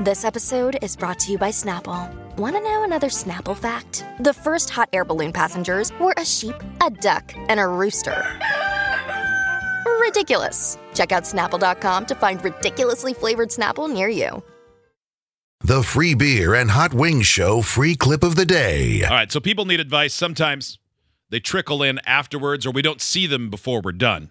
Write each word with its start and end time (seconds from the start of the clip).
This 0.00 0.24
episode 0.24 0.78
is 0.80 0.96
brought 0.96 1.18
to 1.18 1.32
you 1.32 1.36
by 1.36 1.50
Snapple. 1.50 2.10
Want 2.38 2.56
to 2.56 2.62
know 2.62 2.84
another 2.84 3.08
Snapple 3.08 3.54
fact? 3.54 4.02
The 4.20 4.32
first 4.32 4.70
hot 4.70 4.88
air 4.94 5.04
balloon 5.04 5.30
passengers 5.30 5.92
were 6.00 6.14
a 6.16 6.24
sheep, 6.24 6.54
a 6.80 6.88
duck, 6.88 7.34
and 7.36 7.60
a 7.60 7.66
rooster. 7.66 8.24
Ridiculous. 10.00 10.78
Check 10.94 11.12
out 11.12 11.24
snapple.com 11.24 12.06
to 12.06 12.14
find 12.14 12.42
ridiculously 12.42 13.12
flavored 13.12 13.50
Snapple 13.50 13.92
near 13.92 14.08
you. 14.08 14.42
The 15.60 15.82
free 15.82 16.14
beer 16.14 16.54
and 16.54 16.70
hot 16.70 16.94
wings 16.94 17.26
show 17.26 17.60
free 17.60 17.94
clip 17.94 18.22
of 18.22 18.36
the 18.36 18.46
day. 18.46 19.04
All 19.04 19.10
right, 19.10 19.30
so 19.30 19.38
people 19.38 19.66
need 19.66 19.80
advice. 19.80 20.14
Sometimes 20.14 20.78
they 21.28 21.40
trickle 21.40 21.82
in 21.82 22.00
afterwards, 22.06 22.64
or 22.64 22.70
we 22.70 22.80
don't 22.80 23.02
see 23.02 23.26
them 23.26 23.50
before 23.50 23.82
we're 23.84 23.92
done. 23.92 24.30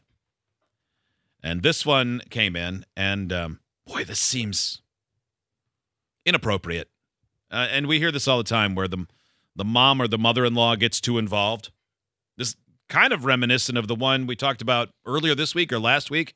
And 1.44 1.62
this 1.62 1.86
one 1.86 2.24
came 2.32 2.56
in, 2.56 2.88
and 2.98 3.32
um, 3.32 3.60
boy, 3.86 4.04
this 4.04 4.20
seems 4.20 4.82
inappropriate. 6.30 6.90
Uh, 7.52 7.68
and 7.72 7.88
we 7.88 7.98
hear 8.00 8.12
this 8.12 8.28
all 8.28 8.38
the 8.38 8.44
time, 8.44 8.76
where 8.76 8.88
the 8.88 9.06
the 9.56 9.66
mom 9.66 10.02
or 10.02 10.08
the 10.08 10.18
mother-in-law 10.18 10.76
gets 10.78 11.02
too 11.02 11.18
involved. 11.18 11.72
This 12.38 12.56
kind 12.88 13.12
of 13.12 13.26
reminiscent 13.26 13.78
of 13.78 13.88
the 13.88 13.96
one 13.96 14.26
we 14.28 14.36
talked 14.36 14.62
about 14.62 14.90
earlier 15.06 15.36
this 15.36 15.54
week 15.54 15.74
or 15.74 15.80
last 15.80 16.10
week, 16.10 16.36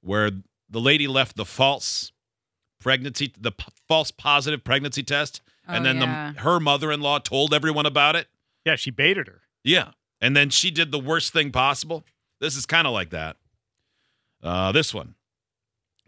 where 0.00 0.30
the 0.68 0.80
lady 0.80 1.06
left 1.06 1.36
the 1.36 1.44
false 1.44 2.10
pregnancy, 2.80 3.32
the 3.38 3.52
p- 3.52 3.66
false 3.86 4.10
positive 4.10 4.64
pregnancy 4.64 5.02
test, 5.02 5.40
and 5.68 5.82
Oh, 5.82 5.84
then 5.84 6.00
yeah. 6.00 6.32
the 6.34 6.40
her 6.40 6.58
mother-in-law 6.58 7.20
told 7.20 7.54
everyone 7.54 7.86
about 7.86 8.16
it. 8.16 8.26
Yeah, 8.64 8.76
she 8.76 8.90
baited 8.90 9.28
her. 9.28 9.42
Yeah. 9.62 9.90
And 10.20 10.34
then 10.36 10.48
she 10.50 10.70
did 10.70 10.90
the 10.90 10.98
worst 10.98 11.32
thing 11.32 11.52
possible. 11.52 12.02
This 12.40 12.56
is 12.56 12.64
kind 12.66 12.86
of 12.86 12.92
like 12.94 13.10
that. 13.10 13.36
Uh, 14.42 14.72
this 14.72 14.92
one. 14.94 15.14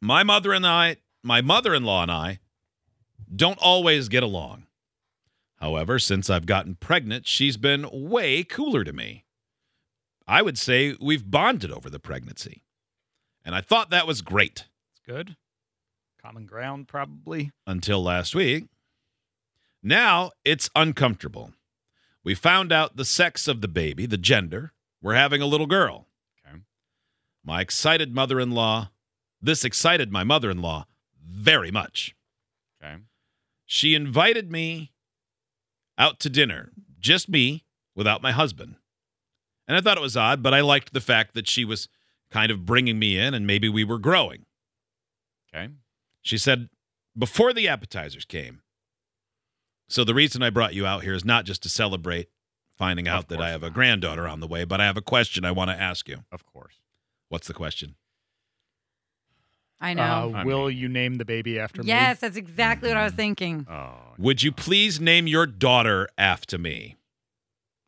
My 0.01 0.23
mother 0.23 0.53
and 0.53 0.67
I, 0.67 0.97
my 1.23 1.41
mother-in-law 1.43 2.03
and 2.03 2.11
I 2.11 2.39
don't 3.35 3.59
always 3.59 4.09
get 4.09 4.23
along. 4.23 4.67
However, 5.57 5.99
since 5.99 6.29
I've 6.29 6.47
gotten 6.47 6.75
pregnant, 6.75 7.27
she's 7.27 7.57
been 7.57 7.89
way 7.91 8.45
cooler 8.45 8.85
to 8.85 8.93
me. 8.93 9.25
I 10.27 10.43
would 10.43 10.59
say 10.59 10.97
we've 11.01 11.31
bonded 11.31 11.71
over 11.71 11.89
the 11.89 11.99
pregnancy. 12.01 12.63
And 13.45 13.55
I 13.55 13.61
thought 13.61 13.91
that 13.91 14.09
was 14.09 14.23
great 14.23 14.67
It's 14.91 15.01
good. 15.07 15.37
Common 16.21 16.47
ground, 16.47 16.89
probably. 16.89 17.53
until 17.67 18.03
last 18.03 18.35
week. 18.35 18.65
Now 19.83 20.33
it's 20.45 20.69
uncomfortable. 20.75 21.53
We 22.25 22.35
found 22.35 22.73
out 22.73 22.97
the 22.97 23.05
sex 23.05 23.47
of 23.47 23.61
the 23.61 23.69
baby, 23.69 24.05
the 24.05 24.17
gender. 24.19 24.73
We're 25.01 25.15
having 25.15 25.41
a 25.41 25.47
little 25.47 25.69
girl. 25.69 26.09
Okay. 26.45 26.59
My 27.45 27.61
excited 27.61 28.13
mother 28.13 28.41
in 28.41 28.51
law, 28.51 28.91
this 29.41 29.65
excited 29.65 30.11
my 30.11 30.25
mother 30.25 30.51
in 30.51 30.61
law 30.61 30.87
very 31.25 31.71
much. 31.71 32.16
Okay. 32.87 33.03
She 33.65 33.95
invited 33.95 34.51
me 34.51 34.93
out 35.99 36.21
to 36.21 36.31
dinner, 36.31 36.73
just 37.01 37.29
me, 37.29 37.65
without 37.95 38.23
my 38.23 38.33
husband. 38.33 38.77
And 39.67 39.77
I 39.77 39.81
thought 39.81 39.97
it 39.97 40.03
was 40.03 40.17
odd, 40.17 40.43
but 40.43 40.55
I 40.55 40.61
liked 40.61 40.93
the 40.93 41.01
fact 41.01 41.35
that 41.35 41.49
she 41.49 41.65
was 41.65 41.89
kind 42.31 42.53
of 42.53 42.65
bringing 42.65 42.99
me 42.99 43.19
in 43.19 43.35
and 43.35 43.47
maybe 43.47 43.69
we 43.69 43.85
were 43.85 43.99
growing. 43.99 44.45
Okay. 45.53 45.73
She 46.23 46.39
said, 46.39 46.69
before 47.19 47.53
the 47.53 47.69
appetizers 47.69 48.25
came. 48.25 48.63
So 49.89 50.05
the 50.05 50.15
reason 50.15 50.43
I 50.43 50.51
brought 50.51 50.75
you 50.75 50.85
out 50.85 51.05
here 51.05 51.15
is 51.15 51.25
not 51.25 51.45
just 51.45 51.63
to 51.63 51.69
celebrate 51.69 52.29
finding 52.77 53.09
out 53.09 53.29
that 53.29 53.41
I 53.41 53.51
have 53.51 53.63
a 53.63 53.71
granddaughter 53.71 54.29
on 54.29 54.41
the 54.41 54.47
way, 54.47 54.65
but 54.65 54.81
I 54.81 54.85
have 54.85 54.97
a 54.97 55.03
question 55.03 55.45
I 55.45 55.53
want 55.53 55.71
to 55.71 55.81
ask 55.81 56.09
you. 56.09 56.25
Of 56.31 56.45
course. 56.45 56.81
What's 57.29 57.47
the 57.47 57.55
question? 57.55 57.95
I 59.81 59.95
know. 59.95 60.33
Uh, 60.35 60.39
I 60.39 60.45
will 60.45 60.69
mean- 60.69 60.79
you 60.79 60.89
name 60.89 61.15
the 61.17 61.25
baby 61.25 61.59
after 61.59 61.83
me? 61.83 61.89
yes, 61.89 62.21
that's 62.21 62.37
exactly 62.37 62.89
what 62.89 62.97
I 62.97 63.05
was 63.05 63.13
thinking. 63.13 63.67
Oh. 63.71 63.93
Would 64.19 64.43
you 64.43 64.51
please 64.53 65.01
name 65.01 65.27
your 65.27 65.47
daughter 65.47 66.09
after 66.17 66.57
me? 66.59 66.97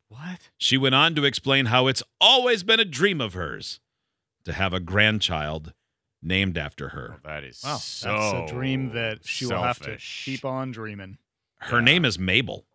What? 0.09 0.49
She 0.57 0.77
went 0.77 0.95
on 0.95 1.15
to 1.15 1.23
explain 1.25 1.67
how 1.67 1.87
it's 1.87 2.03
always 2.19 2.63
been 2.63 2.79
a 2.79 2.85
dream 2.85 3.21
of 3.21 3.33
hers 3.33 3.79
to 4.45 4.53
have 4.53 4.73
a 4.73 4.79
grandchild 4.79 5.73
named 6.21 6.57
after 6.57 6.89
her. 6.89 7.15
Oh, 7.17 7.27
that 7.27 7.43
is 7.43 7.61
Wow, 7.63 7.77
so 7.77 8.09
that's 8.11 8.51
a 8.51 8.53
dream 8.53 8.93
that 8.93 9.25
she 9.25 9.45
will 9.45 9.61
have 9.61 9.79
to 9.81 9.97
keep 9.97 10.43
on 10.45 10.71
dreaming. 10.71 11.17
Her 11.59 11.77
Yeah. 11.79 11.85
name 11.85 12.05
is 12.05 12.17
Mabel. 12.19 12.65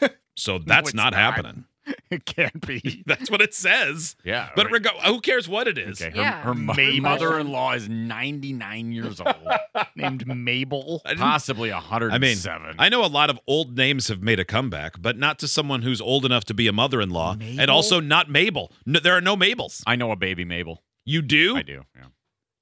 So 0.36 0.58
that's 0.58 0.90
it's 0.90 0.94
not, 0.94 1.12
not. 1.12 1.14
happening. 1.14 1.64
It 2.10 2.24
can't 2.26 2.66
be. 2.66 3.04
That's 3.06 3.30
what 3.30 3.40
it 3.40 3.54
says. 3.54 4.16
Yeah. 4.24 4.50
But 4.56 4.66
right. 4.66 4.84
reg- 4.84 5.02
who 5.06 5.20
cares 5.20 5.48
what 5.48 5.68
it 5.68 5.78
is? 5.78 6.02
Okay. 6.02 6.10
Her, 6.10 6.16
Yeah. 6.22 6.42
her, 6.42 6.54
mo- 6.54 6.74
Mabel. 6.74 7.02
mother-in-law 7.02 7.74
is 7.74 7.88
99 7.88 8.90
years 8.92 9.20
old, 9.20 9.34
Named 9.96 10.26
Mabel. 10.26 11.02
I 11.04 11.10
didn't- 11.10 11.20
possibly 11.20 11.70
I 11.70 11.76
107. 11.78 12.62
mean, 12.66 12.74
I 12.78 12.88
know 12.88 13.04
a 13.04 13.06
lot 13.06 13.30
of 13.30 13.38
old 13.46 13.76
names 13.76 14.08
have 14.08 14.22
made 14.22 14.40
a 14.40 14.44
comeback, 14.44 15.00
but 15.00 15.18
not 15.18 15.38
to 15.38 15.48
someone 15.48 15.82
who's 15.82 16.00
old 16.00 16.24
enough 16.24 16.44
to 16.46 16.54
be 16.54 16.66
a 16.66 16.72
mother-in-law, 16.72 17.36
and 17.40 17.70
also 17.70 18.00
not 18.00 18.28
Mabel. 18.28 18.72
No, 18.84 18.98
there 18.98 19.14
are 19.16 19.20
no 19.20 19.36
Mabels. 19.36 19.82
I 19.86 19.94
know 19.96 20.10
a 20.10 20.16
baby 20.16 20.44
Mabel. 20.44 20.82
You 21.04 21.22
do? 21.22 21.56
I 21.56 21.62
do. 21.62 21.84
Yeah. 21.96 22.02
Do 22.04 22.08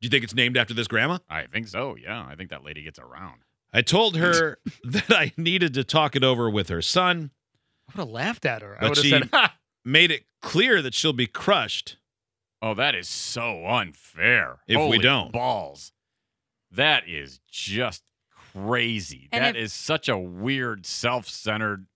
you 0.06 0.11
think 0.11 0.25
it's 0.25 0.34
named 0.34 0.56
after 0.56 0.75
this 0.75 0.87
grandma? 0.88 1.19
I 1.28 1.47
think 1.47 1.69
so. 1.69 1.97
Yeah. 1.97 2.25
I 2.28 2.34
think 2.37 2.50
that 2.50 2.62
lady 2.65 2.83
gets 2.83 2.99
around. 2.99 3.41
I 3.72 3.83
told 3.83 4.17
her 4.17 4.59
that 4.84 5.11
I 5.11 5.33
needed 5.37 5.75
to 5.75 5.84
talk 5.84 6.17
it 6.17 6.22
over 6.25 6.49
with 6.49 6.69
her 6.69 6.81
son. 6.83 7.31
I 7.88 7.93
would 7.97 8.00
have 8.03 8.10
laughed 8.10 8.44
at 8.44 8.62
her. 8.62 8.76
I 8.76 8.81
But 8.82 8.88
would 8.91 8.97
have 8.99 9.04
she- 9.04 9.10
said, 9.10 9.28
ha! 9.32 9.56
Made 9.84 10.10
it 10.10 10.25
clear 10.43 10.82
that 10.82 10.93
she'll 10.94 11.12
be 11.15 11.26
crushed. 11.26 11.97
Oh, 12.60 12.75
that 12.75 12.94
is 12.94 13.09
so 13.09 13.66
unfair. 13.66 14.59
If 14.66 14.76
we 14.76 14.82
Holy 14.82 14.99
don't. 14.99 15.32
balls, 15.32 15.93
that 16.71 17.09
is 17.09 17.41
just 17.50 18.03
crazy. 18.53 19.28
And 19.32 19.43
That 19.44 19.56
if- 19.56 19.65
is 19.65 19.72
such 19.72 20.09
a 20.09 20.19
weird, 20.19 20.84
self-centered 20.84 21.87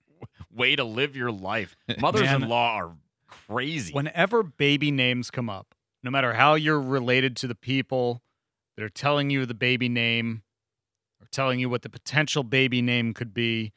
way 0.54 0.76
to 0.76 0.84
live 0.84 1.16
your 1.16 1.32
life. 1.32 1.76
Mothers-in-law 1.98 2.74
are 2.76 2.92
crazy. 3.26 3.92
Whenever 3.92 4.42
baby 4.42 4.90
names 4.90 5.30
come 5.30 5.50
up, 5.50 5.74
no 6.02 6.10
matter 6.10 6.34
how 6.34 6.54
you're 6.54 6.80
related 6.80 7.36
to 7.38 7.46
the 7.46 7.54
people 7.54 8.22
that 8.76 8.84
are 8.84 8.88
telling 8.88 9.30
you 9.30 9.44
the 9.46 9.54
baby 9.54 9.88
name 9.88 10.42
or 11.20 11.26
telling 11.30 11.58
you 11.60 11.68
what 11.68 11.82
the 11.82 11.90
potential 11.90 12.42
baby 12.44 12.80
name 12.80 13.12
could 13.12 13.34
be, 13.34 13.72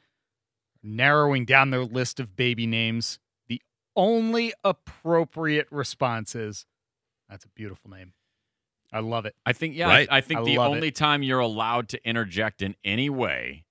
narrowing 0.88 1.44
down 1.44 1.70
their 1.70 1.84
list 1.84 2.18
of 2.20 2.34
baby 2.36 2.66
names, 2.66 3.18
the 3.48 3.60
only 3.96 4.52
appropriate 4.64 5.66
response 5.70 6.34
is 6.34 6.66
that's 7.28 7.44
a 7.44 7.48
beautiful 7.48 7.90
name. 7.90 8.12
I 8.92 9.00
love 9.00 9.26
it. 9.26 9.34
I 9.44 9.52
think, 9.52 9.76
yeah, 9.76 9.86
Right. 9.88 10.08
I, 10.10 10.18
I 10.18 10.20
think 10.22 10.40
I 10.40 10.44
the 10.44 10.58
only 10.58 10.88
it. 10.88 10.94
time 10.96 11.22
you're 11.22 11.40
allowed 11.40 11.90
to 11.90 12.08
interject 12.08 12.62
in 12.62 12.74
any 12.84 13.10
way 13.10 13.64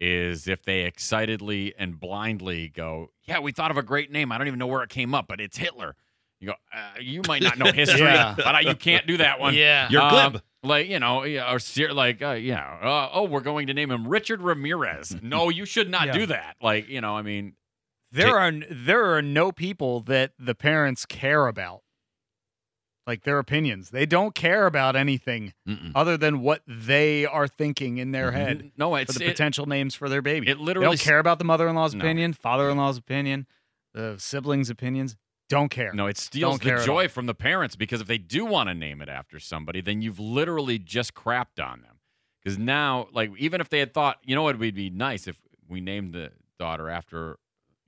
is 0.00 0.46
if 0.48 0.62
they 0.62 0.82
excitedly 0.82 1.74
and 1.76 1.98
blindly 1.98 2.68
go, 2.68 3.10
"Yeah, 3.24 3.40
we 3.40 3.52
thought 3.52 3.70
of 3.70 3.76
a 3.76 3.82
great 3.82 4.10
name. 4.10 4.32
I 4.32 4.38
don't 4.38 4.46
even 4.46 4.58
know 4.58 4.66
where 4.68 4.82
it 4.82 4.88
came 4.90 5.14
up, 5.14 5.26
but 5.28 5.40
it's 5.40 5.58
Hitler." 5.58 5.94
You 6.40 6.46
go, 6.48 6.54
uh, 6.72 6.92
"You 7.00 7.20
might 7.28 7.42
not 7.42 7.58
know 7.58 7.66
history, 7.72 8.00
Yeah. 8.00 8.34
but 8.36 8.54
I, 8.54 8.60
you 8.60 8.74
can't 8.76 9.06
do 9.06 9.18
that 9.18 9.40
one." 9.40 9.52
Yeah. 9.54 9.88
You're 9.90 10.00
Um, 10.00 10.32
glib. 10.32 10.42
Like 10.62 10.88
you 10.88 10.98
know, 10.98 11.24
or 11.24 11.58
ser- 11.58 11.92
like 11.92 12.20
uh, 12.22 12.32
yeah, 12.32 12.64
uh, 12.82 13.10
oh, 13.12 13.24
we're 13.24 13.40
going 13.40 13.66
to 13.68 13.74
name 13.74 13.90
him 13.90 14.06
Richard 14.06 14.42
Ramirez. 14.42 15.16
no, 15.22 15.48
you 15.48 15.64
should 15.64 15.90
not 15.90 16.06
Yeah. 16.08 16.12
do 16.12 16.26
that. 16.26 16.56
Like 16.60 16.88
you 16.88 17.00
know, 17.00 17.16
I 17.16 17.22
mean, 17.22 17.54
There 18.12 18.38
are 18.38 18.52
there 18.70 19.14
are 19.16 19.22
no 19.22 19.52
people 19.52 20.00
that 20.02 20.32
the 20.38 20.54
parents 20.54 21.06
care 21.06 21.46
about. 21.46 21.82
Like 23.06 23.24
their 23.24 23.38
opinions. 23.38 23.90
They 23.90 24.06
don't 24.06 24.34
care 24.36 24.66
about 24.66 24.94
anything 24.94 25.52
Mm-mm. 25.66 25.90
other 25.96 26.16
than 26.16 26.42
what 26.42 26.62
they 26.68 27.24
are 27.26 27.48
thinking 27.48 27.96
in 27.98 28.12
their 28.12 28.30
Mhm. 28.30 28.34
head 28.34 28.72
no, 28.76 28.90
for 28.90 28.98
it's 29.00 29.16
the 29.18 29.24
it, 29.24 29.28
potential 29.30 29.66
names 29.66 29.94
for 29.96 30.08
their 30.08 30.22
baby. 30.22 30.48
it 30.48 30.58
they 30.58 30.62
literally 30.62 30.86
don't 30.96 31.00
care 31.00 31.18
about 31.18 31.38
the 31.38 31.44
mother-in-law's 31.44 31.94
No. 31.94 32.04
opinion, 32.04 32.34
father-in-law's 32.34 32.98
opinion, 32.98 33.46
the 33.94 34.16
siblings' 34.18 34.70
opinions. 34.70 35.16
Don't 35.50 35.68
care. 35.68 35.92
No, 35.92 36.06
it 36.06 36.16
steals 36.16 36.60
Don't 36.60 36.78
the 36.78 36.84
joy 36.86 37.08
from 37.08 37.26
the 37.26 37.34
parents 37.34 37.76
because 37.76 38.00
if 38.00 38.06
they 38.06 38.16
do 38.18 38.46
want 38.46 38.68
to 38.70 38.74
name 38.74 39.02
it 39.02 39.08
after 39.10 39.38
somebody, 39.38 39.80
then 39.82 40.00
you've 40.00 40.18
literally 40.20 40.78
just 40.78 41.12
crapped 41.12 41.62
on 41.62 41.82
them. 41.82 41.96
Because 42.42 42.56
now, 42.56 43.08
like, 43.12 43.32
even 43.36 43.60
if 43.60 43.68
they 43.68 43.80
had 43.80 43.92
thought, 43.92 44.16
you 44.24 44.34
know 44.34 44.42
what 44.44 44.58
would 44.58 44.74
be 44.74 44.88
nice 44.88 45.26
if 45.26 45.36
we 45.68 45.80
named 45.82 46.14
the 46.14 46.30
daughter 46.58 46.88
after 46.88 47.38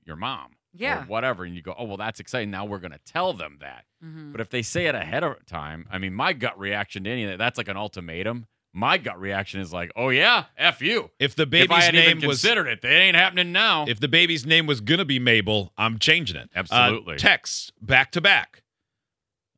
your 0.04 0.16
mom, 0.16 0.56
Yeah. 0.74 1.02
or 1.02 1.06
whatever, 1.06 1.44
and 1.44 1.54
you 1.54 1.62
go, 1.62 1.74
oh 1.78 1.84
well, 1.84 1.96
that's 1.96 2.18
exciting. 2.20 2.50
Now 2.50 2.64
we're 2.64 2.80
going 2.80 2.92
to 2.92 3.00
tell 3.06 3.32
them 3.32 3.58
that. 3.60 3.84
Mhm. 4.04 4.32
But 4.32 4.40
if 4.40 4.50
they 4.50 4.62
say 4.62 4.86
it 4.86 4.94
ahead 4.96 5.22
of 5.22 5.46
time, 5.46 5.86
I 5.90 5.98
mean, 5.98 6.12
my 6.14 6.32
gut 6.32 6.58
reaction 6.58 7.04
to 7.04 7.10
any 7.10 7.22
of 7.24 7.30
that, 7.30 7.38
that's 7.38 7.56
like 7.58 7.68
an 7.68 7.76
ultimatum. 7.76 8.46
My 8.74 8.96
gut 8.98 9.20
reaction 9.20 9.60
is 9.60 9.72
like, 9.72 9.92
oh 9.96 10.08
yeah, 10.08 10.44
f 10.56 10.80
you. 10.80 11.10
If 11.18 11.34
the 11.34 11.42
If 11.42 11.48
I 11.48 11.50
baby's 11.50 11.84
had 11.84 11.94
name 11.94 12.16
even 12.18 12.28
was 12.28 12.40
considered 12.40 12.68
it, 12.68 12.80
they 12.82 12.88
ain't 13.02 13.16
happening 13.16 13.52
now. 13.52 13.84
if 13.86 14.00
the 14.00 14.08
baby's 14.08 14.46
name 14.46 14.66
was 14.66 14.80
gonna 14.80 15.04
be 15.04 15.18
Mabel, 15.18 15.72
I'm 15.76 15.98
changing 15.98 16.36
it. 16.36 16.48
Uh, 16.54 16.58
Absolutely. 16.60 17.16
texts 17.16 17.72
back 17.82 18.10
to 18.12 18.20
back. 18.20 18.62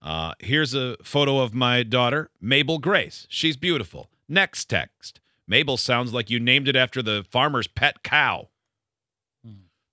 Uh, 0.03 0.35
here's 0.41 0.75
a 0.75 0.97
photo 1.03 1.39
of 1.39 1.55
my 1.55 1.83
daughter, 1.83 2.31
Mabel 2.41 2.79
Grace. 2.79 3.27
She's 3.31 3.57
beautiful. 3.57 4.11
Next 4.29 4.67
text. 4.69 5.21
Mabel 5.47 5.77
sounds 5.77 6.13
like 6.13 6.29
you 6.29 6.41
named 6.41 6.69
it 6.69 6.77
after 6.77 7.01
the 7.03 7.25
farmer's 7.31 7.67
pet 7.67 8.03
cow. 8.03 8.49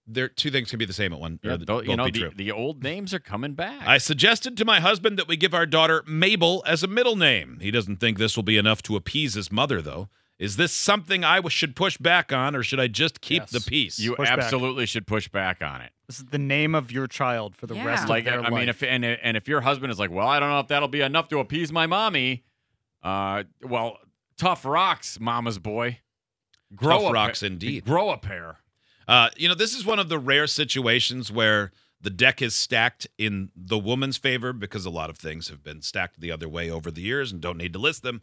There, 0.07 0.27
two 0.27 0.50
things 0.51 0.69
can 0.69 0.80
be 0.80 0.86
the 0.86 0.94
same 0.94 1.13
at 1.13 1.19
one. 1.19 1.39
Yeah, 1.44 1.57
or 1.69 1.83
you 1.83 1.95
know, 1.95 2.09
the, 2.09 2.31
the 2.36 2.51
old 2.51 2.83
names 2.83 3.13
are 3.13 3.19
coming 3.19 3.53
back. 3.53 3.86
I 3.88 3.98
suggested 3.98 4.57
to 4.57 4.65
my 4.65 4.80
husband 4.80 5.18
that 5.19 5.27
we 5.27 5.38
give 5.38 5.53
our 5.53 5.65
daughter 5.65 6.03
Mabel 6.07 6.63
as 6.65 6.83
a 6.83 6.88
middle 6.88 7.15
name. 7.15 7.59
He 7.62 7.71
doesn't 7.71 7.98
think 7.98 8.18
this 8.18 8.36
will 8.36 8.44
be 8.44 8.57
enough 8.57 8.81
to 8.83 8.95
appease 8.95 9.36
his 9.36 9.51
mother, 9.51 9.81
though. 9.81 10.09
Is 10.39 10.57
this 10.57 10.74
something 10.74 11.24
I 11.24 11.39
should 11.50 11.75
push 11.75 11.98
back 11.98 12.33
on, 12.33 12.56
or 12.56 12.63
should 12.63 12.80
I 12.80 12.88
just 12.88 13.21
keep 13.21 13.44
Yes. 13.44 13.51
the 13.51 13.62
peace? 13.62 14.00
you 14.00 14.15
Push 14.15 14.27
back. 14.27 14.39
absolutely 14.39 14.88
should 14.88 15.06
push 15.06 15.27
back 15.30 15.62
on 15.62 15.81
it. 15.81 15.92
This 16.07 16.18
is 16.18 16.25
the 16.25 16.39
name 16.39 16.74
of 16.74 16.92
your 16.92 17.06
child 17.06 17.56
for 17.56 17.68
the 17.68 17.75
Yeah. 17.75 17.86
rest 17.86 18.09
like 18.09 18.25
of 18.25 18.31
their 18.31 18.42
life. 18.42 18.51
I 18.51 18.56
mean, 18.59 18.68
if 18.69 18.81
and 18.81 19.06
and 19.06 19.38
if 19.38 19.48
your 19.48 19.62
husband 19.62 19.92
is 19.92 20.00
like, 20.00 20.09
well, 20.09 20.27
I 20.27 20.39
don't 20.39 20.50
know 20.50 20.59
if 20.59 20.68
that'll 20.68 20.88
be 20.88 21.01
enough 21.01 21.27
to 21.30 21.38
appease 21.39 21.71
my 21.71 21.86
mommy. 21.86 22.44
Uh, 23.03 23.44
well, 23.62 24.00
tough 24.36 24.65
rocks, 24.65 25.19
mama's 25.19 25.59
boy. 25.59 26.00
Grow 26.75 27.01
Tough 27.01 27.09
a 27.09 27.13
rocks 27.13 27.39
pa- 27.42 27.45
indeed. 27.45 27.86
Grow 27.86 28.09
a 28.09 28.18
pair. 28.18 28.57
Uh, 29.07 29.30
you 29.36 29.48
know, 29.48 29.56
this 29.56 29.74
is 29.75 29.86
one 29.86 30.00
of 30.00 30.09
the 30.09 30.19
rare 30.19 30.48
situations 30.48 31.31
where 31.31 31.71
the 32.00 32.09
deck 32.09 32.42
is 32.42 32.56
stacked 32.56 33.07
in 33.18 33.50
the 33.56 33.77
woman's 33.77 34.18
favor 34.18 34.53
because 34.53 34.86
a 34.86 34.89
lot 34.89 35.09
of 35.09 35.18
things 35.18 35.50
have 35.50 35.63
been 35.63 35.81
stacked 35.81 36.19
the 36.19 36.31
other 36.31 36.50
way 36.50 36.69
over 36.69 36.89
the 36.92 37.01
years 37.01 37.31
and 37.31 37.42
don't 37.42 37.57
need 37.57 37.74
to 37.74 37.80
list 37.80 38.01
them. 38.03 38.21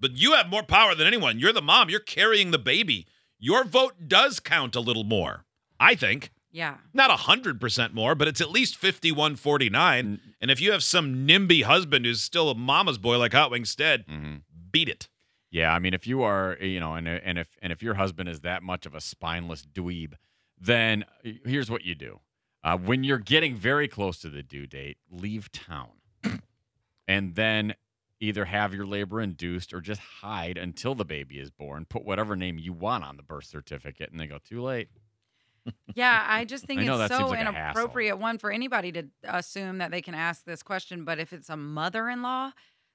But 0.00 0.16
you 0.16 0.32
have 0.34 0.48
more 0.48 0.62
power 0.62 0.94
than 0.94 1.06
anyone. 1.06 1.38
You're 1.38 1.52
the 1.52 1.60
mom, 1.62 1.90
you're 1.90 2.00
carrying 2.00 2.50
the 2.52 2.58
baby. 2.58 3.06
Your 3.38 3.64
vote 3.64 4.08
does 4.08 4.40
count 4.40 4.74
a 4.76 4.80
little 4.80 5.04
more, 5.04 5.44
I 5.78 5.94
think. 5.94 6.30
Yeah. 6.50 6.76
Not 6.94 7.10
100% 7.10 7.92
more, 7.92 8.14
but 8.14 8.26
it's 8.28 8.40
at 8.40 8.50
least 8.50 8.76
51 8.76 9.36
49. 9.36 10.20
And 10.40 10.50
if 10.50 10.60
you 10.60 10.72
have 10.72 10.82
some 10.82 11.26
NIMBY 11.26 11.64
husband 11.64 12.06
who's 12.06 12.22
still 12.22 12.48
a 12.50 12.54
mama's 12.54 12.96
boy 12.98 13.18
like 13.18 13.32
Hot 13.34 13.50
Wings 13.50 13.70
Stead, 13.70 14.06
Mhm. 14.06 14.42
beat 14.72 14.88
it. 14.88 15.08
Yeah, 15.50 15.72
I 15.72 15.78
mean, 15.78 15.94
if 15.94 16.06
you 16.06 16.22
are, 16.22 16.58
you 16.60 16.80
know, 16.80 16.94
and 16.94 17.08
and 17.08 17.38
if 17.38 17.56
and 17.62 17.72
if 17.72 17.82
your 17.82 17.94
husband 17.94 18.28
is 18.28 18.40
that 18.40 18.62
much 18.62 18.84
of 18.86 18.94
a 18.94 19.00
spineless 19.00 19.64
dweeb, 19.64 20.14
then 20.60 21.04
uh, 21.24 21.30
here's 21.44 21.70
what 21.70 21.84
you 21.84 21.94
do: 21.94 22.20
uh, 22.62 22.76
when 22.76 23.02
you're 23.02 23.18
getting 23.18 23.56
very 23.56 23.88
close 23.88 24.18
to 24.18 24.28
the 24.28 24.42
due 24.42 24.66
date, 24.66 24.98
leave 25.10 25.50
town, 25.50 25.88
and 27.06 27.34
then 27.34 27.74
either 28.20 28.44
have 28.44 28.74
your 28.74 28.86
labor 28.86 29.20
induced 29.20 29.72
or 29.72 29.80
just 29.80 30.00
hide 30.00 30.58
until 30.58 30.94
the 30.94 31.04
baby 31.04 31.38
is 31.38 31.50
born. 31.50 31.86
Put 31.86 32.04
whatever 32.04 32.36
name 32.36 32.58
you 32.58 32.72
want 32.72 33.04
on 33.04 33.16
the 33.16 33.22
birth 33.22 33.44
certificate, 33.44 34.10
and 34.10 34.20
they 34.20 34.26
go 34.26 34.38
too 34.38 34.60
late. 34.60 34.88
Yeah, 35.94 36.24
I 36.28 36.44
just 36.44 36.66
think 36.66 36.80
I 36.82 37.04
it's 37.04 37.16
so 37.16 37.28
like 37.28 37.40
inappropriate 37.40 38.18
one 38.18 38.36
for 38.36 38.50
anybody 38.50 38.92
to 38.92 39.06
assume 39.24 39.78
that 39.78 39.90
they 39.90 40.02
can 40.02 40.14
ask 40.14 40.44
this 40.44 40.62
question. 40.62 41.04
But 41.04 41.18
if 41.18 41.32
it's 41.32 41.48
a 41.48 41.56
mother-in-law, 41.56 42.52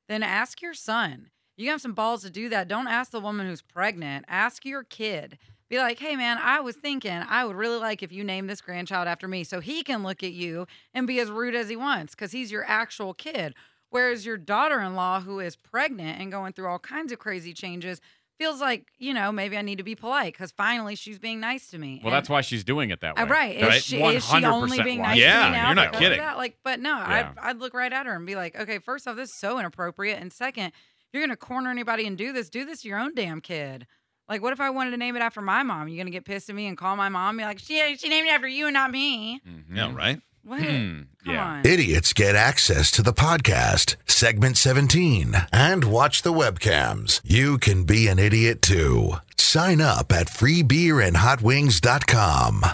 then 0.07 0.21
ask 0.21 0.61
your 0.61 0.73
son. 0.73 1.31
You 1.57 1.69
have 1.71 1.81
some 1.81 1.93
balls 1.93 2.23
to 2.23 2.29
do 2.29 2.49
that. 2.49 2.67
Don't 2.67 2.87
ask 2.87 3.11
the 3.11 3.19
woman 3.19 3.47
who's 3.47 3.61
pregnant. 3.61 4.25
Ask 4.27 4.65
your 4.65 4.83
kid. 4.83 5.37
Be 5.69 5.77
like, 5.79 5.99
hey 5.99 6.15
man, 6.15 6.37
I 6.41 6.59
was 6.59 6.75
thinking 6.75 7.11
I 7.27 7.45
would 7.45 7.55
really 7.55 7.77
like 7.79 8.03
if 8.03 8.11
you 8.11 8.23
name 8.23 8.47
this 8.47 8.61
grandchild 8.61 9.07
after 9.07 9.27
me, 9.27 9.43
so 9.43 9.59
he 9.59 9.81
can 9.83 10.03
look 10.03 10.23
at 10.23 10.33
you 10.33 10.67
and 10.93 11.07
be 11.07 11.19
as 11.19 11.31
rude 11.31 11.55
as 11.55 11.69
he 11.69 11.75
wants 11.75 12.13
because 12.13 12.31
he's 12.31 12.51
your 12.51 12.63
actual 12.67 13.13
kid. 13.13 13.55
Whereas 13.89 14.25
your 14.25 14.37
daughter-in-law, 14.37 15.21
who 15.21 15.39
is 15.39 15.55
pregnant 15.55 16.19
and 16.19 16.31
going 16.31 16.53
through 16.53 16.67
all 16.67 16.79
kinds 16.79 17.11
of 17.11 17.19
crazy 17.19 17.53
changes, 17.53 18.01
feels 18.39 18.59
like 18.59 18.87
you 18.97 19.13
know 19.13 19.31
maybe 19.31 19.55
I 19.57 19.61
need 19.61 19.77
to 19.77 19.83
be 19.83 19.95
polite 19.95 20.33
because 20.33 20.51
finally 20.51 20.95
she's 20.95 21.17
being 21.19 21.39
nice 21.39 21.67
to 21.69 21.77
me. 21.77 22.01
Well, 22.03 22.11
And- 22.13 22.17
that's 22.17 22.29
why 22.29 22.41
she's 22.41 22.63
doing 22.63 22.89
it 22.91 23.01
that 23.01 23.15
way. 23.15 23.21
uh, 23.23 23.27
right. 23.27 23.55
Is, 23.55 23.63
Right. 23.67 23.83
she, 23.83 24.03
is 24.03 24.25
she 24.27 24.43
only 24.45 24.81
being 24.83 25.01
nice 25.01 25.17
Yeah, 25.19 25.43
to 25.43 25.45
me 25.45 25.51
now? 25.57 25.65
you're 25.67 25.75
not 25.75 25.93
kidding. 25.93 26.19
That? 26.19 26.37
Like, 26.37 26.57
but 26.63 26.79
no, 26.81 26.95
Yeah. 26.97 27.33
I'd, 27.37 27.49
I'd 27.51 27.57
look 27.59 27.73
right 27.73 27.93
at 27.93 28.05
her 28.07 28.15
and 28.15 28.25
be 28.27 28.35
like, 28.35 28.59
okay, 28.59 28.79
first 28.79 29.07
off, 29.07 29.15
this 29.15 29.29
is 29.29 29.39
so 29.39 29.59
inappropriate. 29.59 30.19
And 30.19 30.33
second, 30.33 30.71
you're 31.13 31.21
going 31.21 31.29
to 31.29 31.35
corner 31.37 31.69
anybody 31.69 32.05
and 32.07 32.17
do 32.17 32.33
this, 32.33 32.49
do 32.49 32.65
this 32.65 32.81
to 32.81 32.89
your 32.89 32.99
own 32.99 33.13
damn 33.15 33.39
kid. 33.41 33.85
Like, 34.29 34.41
what 34.41 34.53
if 34.53 34.59
I 34.61 34.69
wanted 34.69 34.91
to 34.91 34.97
name 34.97 35.15
it 35.15 35.21
after 35.21 35.41
my 35.41 35.63
mom? 35.63 35.87
You're 35.87 35.97
going 35.97 36.05
to 36.07 36.11
get 36.11 36.25
pissed 36.25 36.49
at 36.49 36.55
me 36.55 36.67
and 36.67 36.77
call 36.77 36.95
my 36.95 37.09
mom 37.09 37.29
and 37.31 37.37
be 37.39 37.43
like, 37.43 37.59
she, 37.59 37.95
she 37.97 38.07
named 38.09 38.27
it 38.27 38.31
after 38.33 38.47
you 38.47 38.67
and 38.67 38.73
not 38.73 38.89
me? 38.91 39.41
Mhm. 39.47 39.75
Yeah, 39.75 39.93
right? 39.93 40.21
What? 40.45 40.59
Hmm, 40.61 41.03
Come 41.23 41.33
yeah. 41.33 41.45
on. 41.45 41.65
Idiots 41.65 42.11
get 42.13 42.35
access 42.35 42.91
to 42.91 43.01
the 43.01 43.13
podcast, 43.13 43.95
segment 44.05 44.57
17, 44.57 45.33
and 45.53 45.83
watch 45.85 46.21
the 46.21 46.33
webcams. 46.33 47.21
You 47.23 47.57
can 47.57 47.85
be 47.85 48.07
an 48.09 48.19
idiot 48.19 48.61
too. 48.61 49.13
Sign 49.37 49.79
up 49.81 50.11
at 50.11 50.27
freebeerandhotwings.com. 50.27 52.65